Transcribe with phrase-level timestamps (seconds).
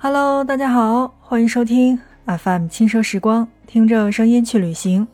[0.00, 5.08] Hello，大家好，欢迎收听 FM 轻奢时光，听着声音去旅行。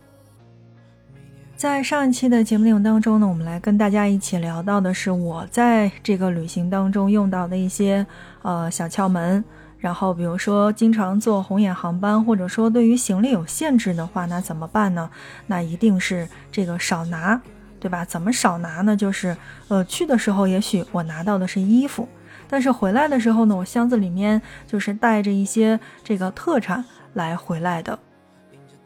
[1.56, 8.06] 在上一期的节目内容当中呢，我们来跟大家一起聊到的是我在这个旅行当中用到的一些
[8.42, 9.42] 呃小窍门。
[9.78, 15.08] 然后比如说经常坐红眼航班，或者说对于行李有限制的话，那怎么办呢？
[15.46, 17.40] 那一定是这个少拿，
[17.80, 18.04] 对吧？
[18.04, 18.94] 怎么少拿呢？
[18.94, 19.34] 就是
[19.68, 22.06] 呃去的时候也许我拿到的是衣服。
[22.54, 27.98] 但是回来的时候呢，我箱子里面就是带着一些这个特产来回来的。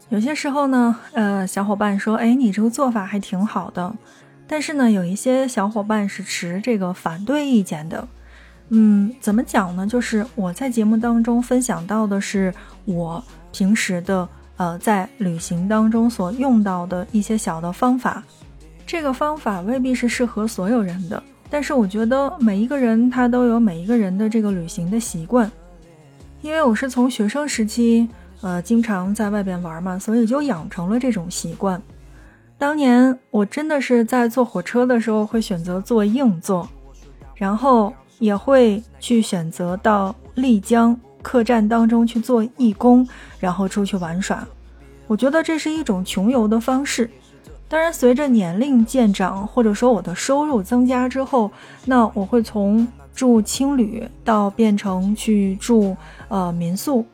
[0.09, 3.93] 有些时候呢，呃，小伙伴说，哎，你这个做法还挺好的。
[4.47, 8.07] 但是呢，有一些小伙伴是持这个反对意见的。
[8.69, 9.85] 嗯，怎么讲呢？
[9.85, 12.51] 就是我在节目当中分享到的是
[12.85, 14.27] 我平时的
[14.57, 18.23] 呃在旅行当中所用到的一些小的方法。
[18.87, 21.21] 这个方法未必是适合所有人的。
[21.49, 25.51] 但是我觉得每一个人他都有每一个人的这个旅行的习惯，
[26.41, 28.07] 因为我是从学生时期，
[28.41, 31.81] 呃，经常在外边玩嘛，所以就养成了这种习惯。
[32.57, 36.69] 当年我真的是在坐火车的时候会选择坐硬座，
[37.35, 43.07] 然后也会去选择到丽江客栈当中去做义工，
[43.39, 44.47] 然后出去玩耍。
[45.07, 47.09] 我觉得这是一种穷游的方式。
[47.69, 51.51] 当然，随着年龄渐长，或者说我的收入增加之后，
[51.85, 55.95] 那我会从住青旅到变成去住
[56.29, 57.05] 呃民宿，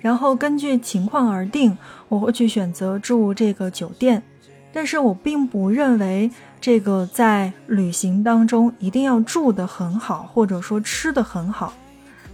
[0.00, 1.76] 然后根据情况而定，
[2.10, 4.22] 我会去选择住这个酒店。
[4.70, 11.72] 但是我并不认为这个在旅行当中一定要住得很好，或者说吃得很好。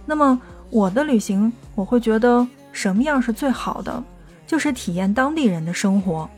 [0.05, 0.39] 那么
[0.69, 4.03] 我的旅行，我会觉得什么样是最好的，
[4.45, 6.29] 就是体验当地人的生活。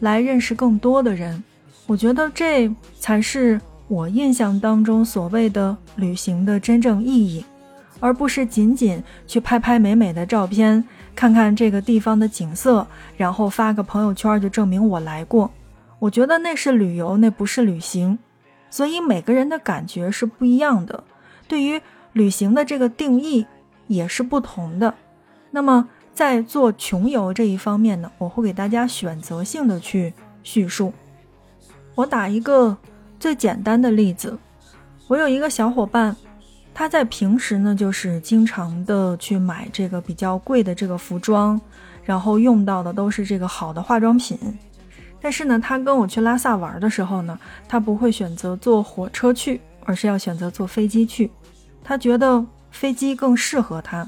[0.00, 1.42] 来认识更多的人，
[1.86, 7.44] 我觉得这才是我印象当中所谓的旅行的真正意义，
[8.00, 10.82] 而不是仅仅去拍拍美美的照片，
[11.14, 12.86] 看看这个地方的景色，
[13.16, 15.50] 然后发个朋友圈就证明我来过。
[15.98, 18.18] 我觉得那是旅游，那不是旅行。
[18.70, 21.04] 所以每个人的感觉是不一样的，
[21.46, 21.80] 对于
[22.14, 23.46] 旅行的这个定义
[23.86, 24.94] 也是不同的。
[25.50, 25.88] 那么。
[26.20, 30.92] 在做穷游这一方面呢，我会给大家选择性的去叙述。
[31.94, 32.76] 我打一个
[33.18, 34.38] 最简单的例子，
[35.08, 36.14] 我有一个小伙伴，
[36.74, 41.58] 他在平时呢就是经常的去买这个比较贵的这个服装，
[42.04, 44.38] 然后用到的都是这个好的化妆品。
[45.22, 51.30] 但是呢，他跟我去拉萨玩的时候呢，他不会选择坐火车去，而是要选择坐飞机去。
[51.82, 54.06] 他觉得飞机更适合他。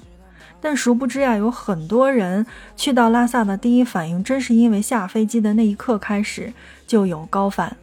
[0.65, 2.47] 但殊不知呀，有很多人
[2.77, 6.53] 去到拉萨的第一反应，真是因为下飞机的那一刻开始
[6.87, 7.77] 就有高反。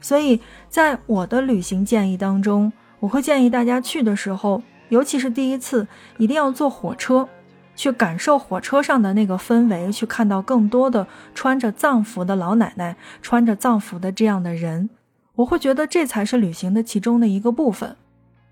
[0.00, 5.86] 所以在我的旅行建议当中，我会建议大家去的时候，尤其是第一次，
[6.18, 7.28] 一定要坐火车，
[7.76, 14.90] 去感受火车上的那个氛围，去看到更多的穿着藏服的老奶奶，穿着藏服的这样的人。
[15.36, 17.94] 我会觉得这才是旅行的其中的一个部分。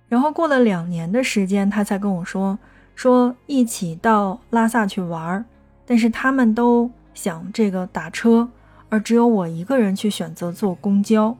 [0.08, 2.56] 然后过了两年的时间，他才跟我说。
[2.94, 5.44] 说一起到拉萨去玩儿，
[5.84, 8.48] 但是他们都想这个打车，
[8.88, 11.36] 而只有我一个人去选择坐公交。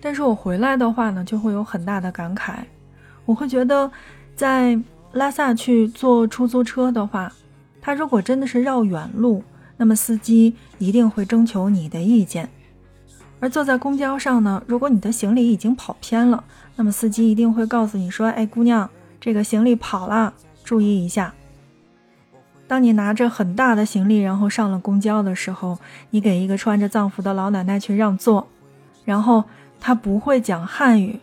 [0.00, 2.54] 但是我回来的话呢，就会有很大的感慨。
[3.24, 3.90] 我会觉得，
[4.34, 4.78] 在
[5.12, 7.32] 拉萨去坐出租车的话，
[7.80, 9.44] 他如果真的是绕远路，
[9.76, 12.46] 那么司机一定会征求你的意见；
[13.38, 16.42] 而坐在公交上呢，如果你的行李已经跑偏了，
[16.76, 18.88] 那么司机一定会告诉你说：“哎，姑娘。”
[19.20, 20.32] 这个行李跑了，
[20.64, 21.34] 注意一下。
[22.66, 25.78] 当你拿着很大的行李，然后上了公交的时候，
[26.10, 28.48] 你给一个穿着藏服的老奶奶去让座，
[29.04, 29.44] 然后
[29.80, 31.18] 她不会讲汉语，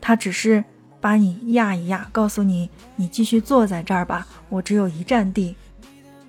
[0.00, 0.64] 她只是
[1.00, 5.54] 把你压一压，告诉你你继续坐在这儿吧，我只有一站地。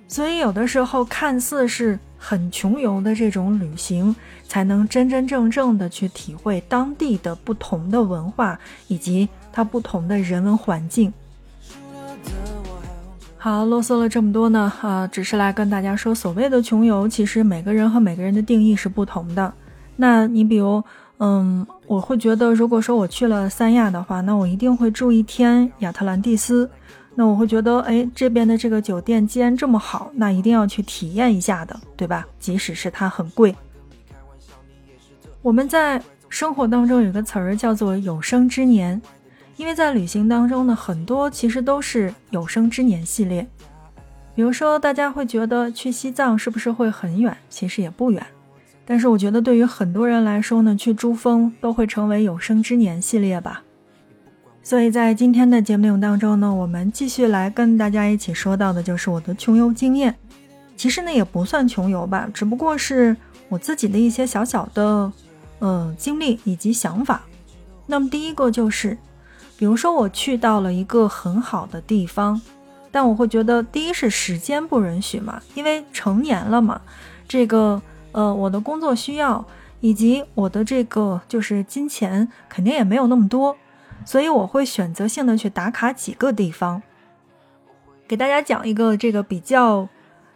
[0.08, 4.14] 所以有的时候看似是很穷游的这种旅行，
[4.46, 9.28] 才能真真正正的去体会当地的不同的文化以及。
[9.54, 11.12] 它不同的人文环境。
[13.38, 19.52] 好，啰嗦了这么多呢，啊，只是来跟大家说，所谓的穷游，其实每个人和每个人的定义是不同的。
[19.94, 20.82] 那你比如，
[21.18, 26.68] 嗯，我会觉得，如果说我去了三亚的话，那我一定会住一天亚特兰蒂斯。
[27.14, 32.26] 那我会觉得，哎，这边的这个酒店既然这么好，那一定要去体验一下的，对吧？
[32.40, 33.54] 即使是它很贵。
[35.42, 39.00] 我们在生活当中有个词儿叫做有生之年。
[39.56, 43.46] 因为在旅行当中呢，很多其实都是有生之年系列。
[44.34, 47.36] 比如说，大家会觉得去西藏是不是会很远？
[47.48, 48.24] 其实也不远。
[48.84, 53.62] 但是我觉得对于很多人来说呢，去珠峰都会成为有生之年系列吧。
[54.62, 60.14] 所以在今天的节目内容当中呢，我们继续来跟大家一起说到的就是我的穷游经验。
[60.76, 63.16] 其实呢，也不算穷游吧，只不过是
[63.48, 65.12] 我自己的一些小小的，
[65.60, 67.22] 呃，经历以及想法。
[67.86, 68.98] 那么第一个就是，
[69.56, 72.40] 比如说我去到了一个很好的地方，
[72.90, 76.80] 但我会觉得，第一是时间不允许嘛，因为成年了嘛，
[77.28, 77.80] 这个，
[78.12, 79.44] 呃，我的工作需要
[79.80, 83.56] 以及我的这个就是金钱肯定也没有那么多。
[84.04, 86.82] 所以我会选择性的去打卡几个地方，
[88.06, 89.88] 给大家讲一个这个比较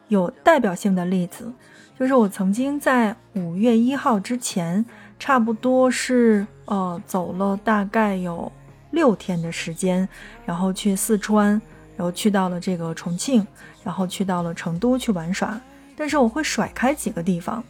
[0.09, 1.53] 有代表性的例子，
[1.99, 4.87] 就是我曾经在五月一号之前，
[5.19, 8.51] 差不多是呃走了大概有
[8.91, 10.09] 六天的时间，
[10.45, 11.61] 然后去四川，
[11.97, 13.47] 然后去到了这个重庆，
[13.85, 15.61] 然后去到了成都去玩耍，
[15.97, 17.63] 但是我会甩开几个地方，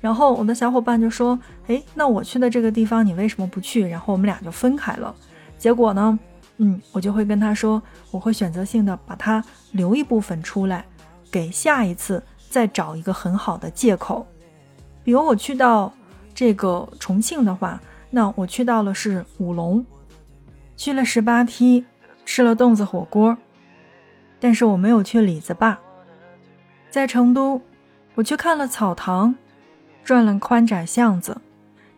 [0.00, 1.38] 然后我的小伙伴就说
[1.68, 5.14] ：“哎，那我去的这个地方你为什么不去？”然后我们俩就分开了。
[5.58, 6.18] 结果呢，
[6.58, 9.42] 嗯，我就会跟他说，我会选择性的把它
[9.72, 10.84] 留一部分出来，
[11.30, 14.26] 给下一次再找一个很好的借口。
[15.02, 15.92] 比如我去到
[16.34, 17.80] 这个重庆的话，
[18.10, 19.84] 那我去到了是武隆，
[20.78, 21.84] 去了十八梯，
[22.24, 23.36] 吃了洞子火锅，
[24.38, 25.76] 但是我没有去李子坝。
[26.88, 27.60] 在成都，
[28.14, 29.34] 我去看了草堂，
[30.04, 31.36] 转了宽窄巷子。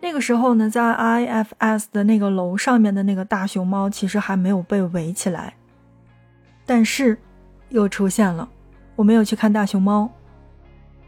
[0.01, 5.53] 那个时候呢，在 IFS 的那个楼上面的那个大熊猫其实还没有被围起来，
[6.65, 7.19] 但是
[7.69, 8.49] 又出现了。
[8.97, 10.11] 我没有去看大熊猫。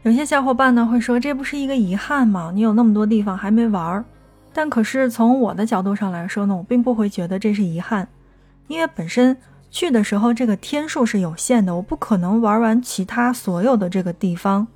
[0.03, 2.51] 有些小伙伴呢会说，这不是一个遗憾吗？
[2.53, 4.05] 你有那么多地方还没玩儿。
[4.53, 8.07] 但可是从我的角度上来说呢，我并不会觉得这是遗憾，
[8.67, 9.35] 因为本身
[9.71, 14.67] 去的时候这个天数是有限的，我不可能玩完其他所有的这个地方。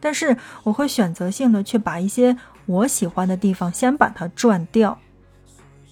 [0.00, 2.36] 但是我会选择性的去把一些。
[2.66, 4.96] 我喜欢的地方先把它转掉，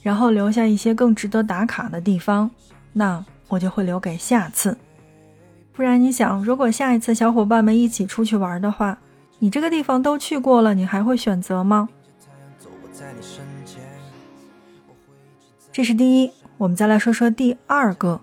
[0.00, 2.48] 然后留下一些更值得打卡的地方，
[2.92, 4.78] 那我就会留给下次。
[5.72, 8.96] 不然你想，如果下一次小伙伴们一起出去玩的话，
[9.40, 11.88] 你这个地方都去过了，你还会选择吗？
[15.72, 18.20] 这是第一，我们再来说说第二个。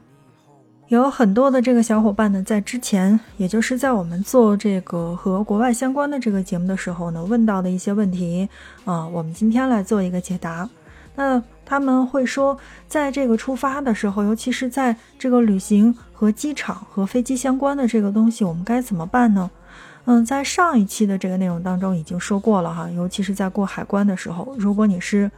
[0.90, 8.48] 有很多的这个小伙伴呢，在之前，也就是在我们做这个和国外相关的这个节目的时候呢，问到的一些问题
[8.84, 10.70] 啊，我们今天来做一个解答。
[11.16, 12.58] 那他们会说，
[12.88, 19.50] 在这个出发的时候，尤其是在这个旅行和机场和飞机相关的这个东西，我们该怎么办呢？
[20.06, 25.30] 嗯，在上一期的这个内容当中已经说过了哈，尤其是在过海关的时候，如果你是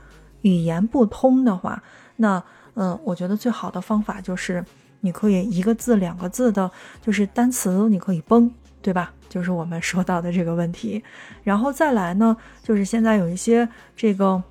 [0.41, 1.81] 语言不通的话，
[2.15, 2.41] 那
[2.75, 4.63] 嗯，我觉得最好的方法就是。
[4.99, 6.69] 你可以一个字、两个字的，
[7.05, 9.13] 就是单词，你可以崩，对吧？
[9.29, 11.01] 就是我们说到的这个问题。
[11.43, 14.41] 然后再来呢，就是现在有一些这个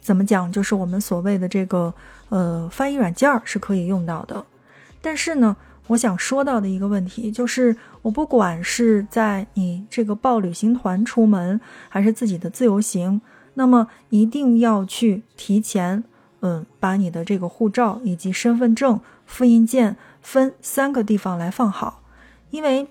[0.00, 1.92] 怎么讲，就是我们所谓的这个
[2.30, 4.42] 呃翻译软件是可以用到的。
[5.02, 5.54] 但是呢，
[5.88, 13.20] 我想说到的一个问题就是，我不管是在你这个报旅行团出门，还是自己的自由行，
[13.54, 16.02] 那么一定要去提前，
[16.40, 19.00] 嗯，把你的这个护照以及身份证。
[19.26, 22.02] 复印件分三个地方来放好，
[22.50, 22.86] 因为，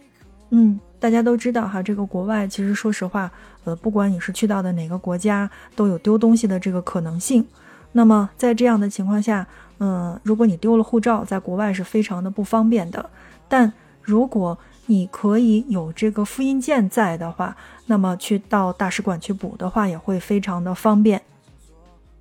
[0.49, 3.31] 嗯，大家都知道哈，这个国外其实说实话，
[3.65, 7.45] 呃，不管你是去到的哪个国家，都有丢东西的这个可能性。
[7.93, 9.47] 那么在这样的情况下，
[9.79, 13.09] 嗯，如果你丢了护照，在国外是非常的不方便的。
[13.47, 13.71] 但
[14.01, 14.57] 如果
[14.87, 21.21] 你可以有这个复印件在的话，那么去到大使馆去补的话，也会非常的方便。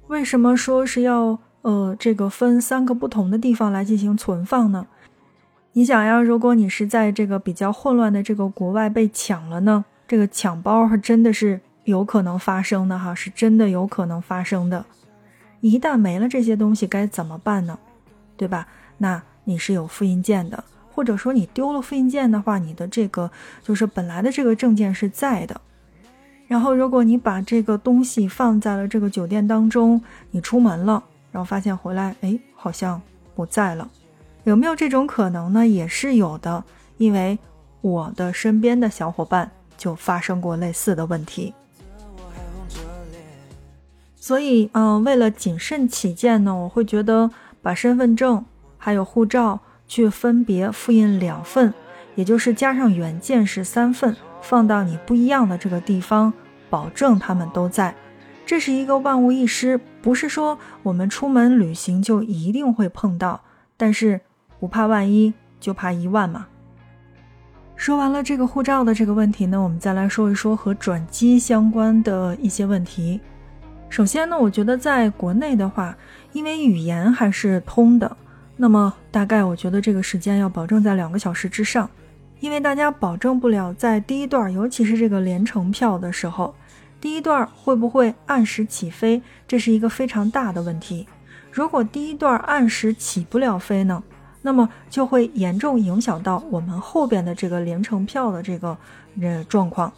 [0.07, 1.39] 为什么说是要？
[1.63, 4.85] 呃，这个分三个不同的地方来进行存放呢？
[5.75, 9.85] 你想呀，如果你是在这个比较混乱的这个国外被抢了呢？
[10.09, 14.85] 这个抢包是真的是有可能发生的哈，是真的有可能发生的。
[15.63, 17.79] 一旦没了这些东西该怎么办呢？
[18.37, 18.69] 对吧？
[18.99, 23.31] 那你是有复印件的，或者说你丢了复印件的话，你的这个
[23.63, 25.59] 就是本来的这个证件是在的。
[26.47, 31.03] 然后如果你把这个东西放在了这个酒店当中，你出门了。
[31.31, 33.01] 然后发现回来，哎，好像
[33.35, 33.89] 不在了，
[34.45, 35.67] 有没有这种可能呢？
[35.67, 36.63] 也是有的，
[36.99, 37.39] 因为
[37.81, 41.55] 我的身边的小伙伴就发生过类似的问题。
[44.23, 47.29] 所以，嗯，为了谨慎起见呢，我会觉得
[47.61, 48.45] 把身份证
[48.79, 51.75] 还有护照去分别复印两份，
[52.15, 56.33] 也就是加上原件是三份，放到你不一样的这个地方，
[56.71, 57.97] 保证他们都在。
[58.47, 63.41] 这是一个万无一失，不是说我们出门旅行就一定会碰到，
[63.77, 64.21] 但是
[64.61, 66.47] 不怕万一，就怕一万嘛。
[67.75, 73.21] 说完了这个护照的这个问题呢，我们再来说一说和转机相关的一些问题。
[73.93, 75.95] 首先呢，我觉得在国内的话，
[76.33, 78.17] 因为语言还是通的，
[78.57, 81.91] 那么大概我觉得这个时间要保证在两个小时之上，
[82.41, 86.55] 因为大家保证不了在第一段，尤其是这个连程票的时候，
[87.03, 91.07] 第一段会不会按时起飞，这是一个非常大的问题。
[91.51, 94.03] 如果第一段按时起不了飞呢，
[94.41, 98.75] 那么就会严重影响到我们后边的这个连程票的这个
[99.21, 99.93] 呃状况。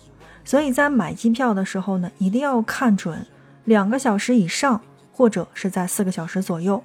[0.45, 3.25] 所以在买机票的时候呢，一定要看准。
[3.65, 4.81] 两个小时以上，
[5.13, 6.83] 或者是在四个小时左右。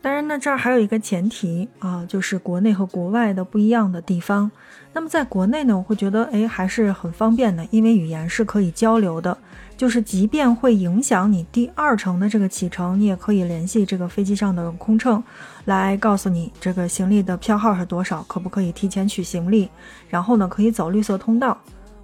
[0.00, 4.48] 当然呢，这儿还有一个前提啊，就是国内和国外的不一样的地方。
[4.92, 9.36] 那么在国内呢，我会觉得哎还是很方便的，因为语言是可以交流的。
[9.76, 15.22] 就是即便会影响你第二程的这个启程，你也可以联系这个飞机上的空乘，
[15.66, 19.68] 来告诉你这个行李的票号是多少，可不可以提前取行李，
[20.08, 21.56] 然后呢可以走绿色通道。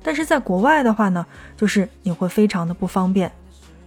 [0.02, 1.24] 但是在国外的话呢，
[1.56, 3.30] 就是你会非常的不方便。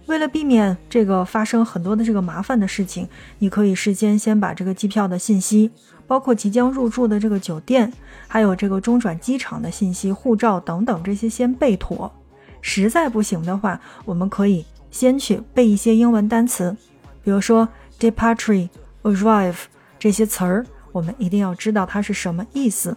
[0.08, 3.06] 为了避免这个发生很多的这个麻烦的事情，
[3.40, 5.70] 你可以事先先把这个机票的信息，
[6.06, 7.92] 包括即将入住的这个酒店，
[8.26, 12.10] 还有这个中转机场的信息、护照等等这些先备妥。
[12.62, 16.74] 实在不行的话，我们可以先去背一些英文单词，
[17.22, 17.68] 比如说
[18.00, 18.66] departure、
[19.02, 19.58] arrive
[19.98, 22.96] 这些词儿，我们一定要知道它是什么意思。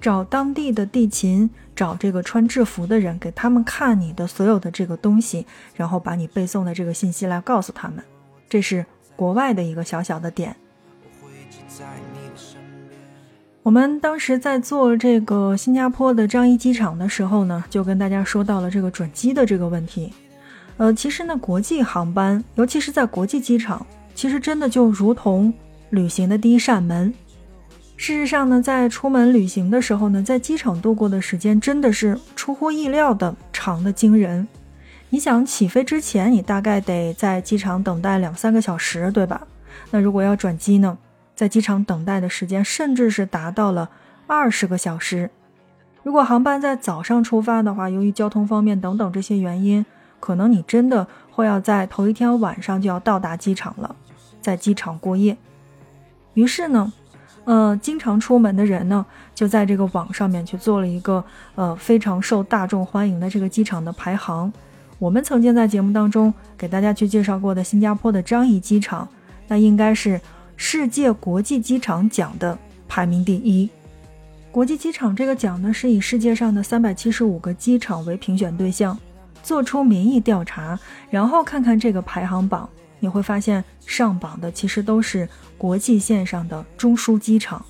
[0.00, 1.50] 找当地的地勤。
[1.76, 8.02] 找这个穿制服的人，给他们看你的所有的这个东西，然后把你背诵的这个信息来告诉他们。
[8.48, 10.56] 这是国外的一个小小的点。
[13.62, 20.12] 我们当时在做这个新加坡的樟宜机场的时候呢，就跟大家说到了这个转机的这个问题。
[20.78, 23.86] 呃，其实呢，国际航班，尤其是在国际机场，
[24.16, 25.54] 其实真的就如同
[25.90, 27.14] 旅行的第一扇门。
[27.98, 34.46] 事实上呢，在出门旅行的时候呢，在机场度过的时间真的是出乎意料的长的惊人。
[35.10, 39.44] 你想起飞之前，你大概得在机场等待两三个小时，对吧？
[39.90, 40.96] 那如果要转机呢，
[41.34, 43.90] 在机场等待的时间甚至是达到了
[44.28, 45.28] 二十个小时。
[46.04, 49.84] 如果航班在早上出发的话，由于交通方面等等这些原因，
[50.20, 53.96] 可能你真的会要在头一天晚上就要到达机场了，
[54.40, 55.36] 在机场过夜。
[56.34, 56.92] 于是呢。
[57.48, 61.24] 呃，经常出门的人呢，就在这个网上面去做了一个
[61.54, 64.52] 呃非常受大众欢迎的这个机场的排行。
[64.98, 69.08] 我们曾经在节目当中给大家去介绍过的新加坡的樟宜机场，
[69.46, 70.20] 那应该是
[70.58, 73.70] 世界国际机场奖的排名第一。
[74.52, 78.98] 国际机场这个奖呢，是以世界上的三百七十五个机场为评选对象，
[79.42, 80.78] 做出民意调查，
[81.08, 82.68] 然后看看这个排行榜。
[83.00, 87.64] 你会发现上榜的其实都是国际线上的中枢机场，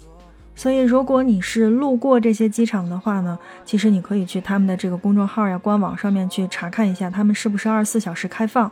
[0.54, 8.70] 所以如果你是路过这些机场的话呢，其实你可以去他们的这个公众号呀、官网上面去查看一下，他们是不是二十四小时开放，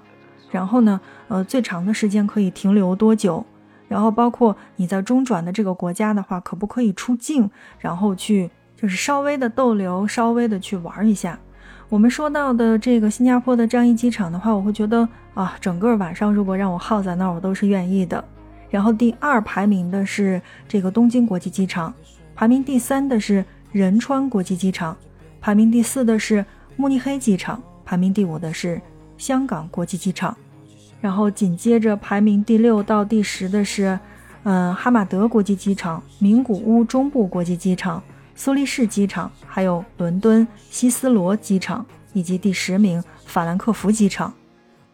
[0.50, 3.44] 然后呢，呃，最长的时间可以停留多久，
[3.88, 11.38] 然后包括你在中转的这个国家的话，可不可以出境，然后去就是稍微的逗留，稍微的去玩一下。
[11.88, 18.22] 我们说到的这个新加坡的樟宜机场的话，我会觉得啊，整个晚上如果让我耗在那儿，我都是愿意的。
[18.68, 21.94] 然后第二排名的是这个东京国际机场，
[22.34, 24.96] 排名第三的是仁川国际机场，
[25.40, 28.80] 排名第四的是慕尼黑机场，排名第五的是
[29.16, 30.36] 香港国际机场，
[31.00, 33.96] 然后紧接着排名第六到第十的是，
[34.42, 38.02] 嗯，哈马德国际机场、名古屋中部国际机场。
[38.36, 44.32] 苏黎世机场，还有伦敦希斯罗机场，以及第十名法兰克福机场。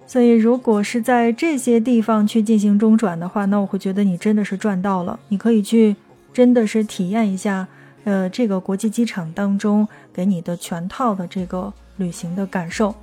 [0.06, 5.18] 所以，如果是在这些地方去进行中转的话，那我会觉得你真的是赚到了。
[5.28, 5.96] 你可以去，
[6.32, 7.66] 真的是体验一下，
[8.04, 12.94] 呃，这个国际机场当中给你的全套的这个旅行的感受。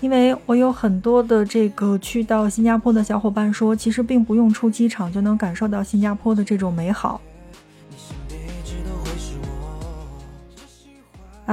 [0.00, 7.20] 因为我有很多的这个去到新加坡的小伙伴说，其实并不用出机场就能感受到新加坡的这种美好。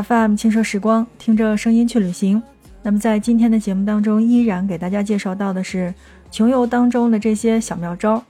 [0.04, 2.42] FM 轻奢时光，听着声音去旅行。
[2.84, 5.92] 那么在今天的节目当中，依然给大家介绍到的是
[6.30, 8.24] 穷游当中的这些小妙招。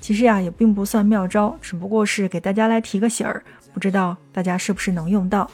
[0.00, 3.40] 其实呀，也并不算妙招，只不过是给大家来提个醒儿，
[3.72, 5.48] 不知道大家是不是能用到。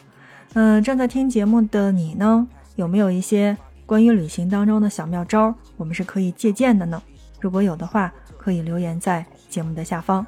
[0.55, 7.03] 嗯，正在听节目的你呢，有没有一些关于旅行当中的小妙招，我们是可以借鉴的呢？
[7.41, 10.27] 如果有的话，可以留言在节目的下方。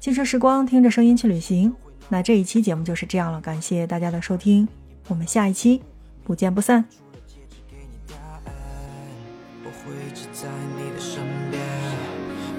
[0.00, 1.74] 轻奢时光，听着声音去旅行。
[2.08, 4.66] 那这一期节目就是这样了，感谢大家的收听，
[5.08, 5.82] 我们下一期
[6.24, 6.84] 不见不散。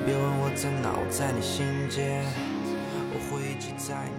[0.06, 2.26] 别问我在哪，我在你心间，
[3.14, 3.94] 我会一直在